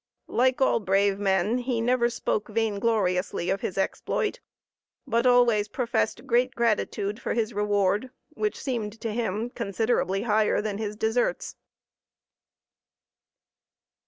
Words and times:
Like 0.25 0.59
all 0.61 0.79
brave 0.79 1.19
men, 1.19 1.59
he 1.59 1.79
never 1.79 2.09
spoke 2.09 2.47
vaingloriously 2.47 3.51
of 3.51 3.61
his 3.61 3.77
exploit; 3.77 4.39
but 5.05 5.27
always 5.27 5.67
professed 5.67 6.25
great 6.25 6.55
gratitude 6.55 7.21
for 7.21 7.35
his 7.35 7.53
reward, 7.53 8.09
which 8.29 8.59
seemed 8.59 8.99
to 9.01 9.11
him 9.13 9.51
considerably 9.51 10.23
higher 10.23 10.59
than 10.59 10.79
his 10.79 10.95
deserts. 10.95 11.55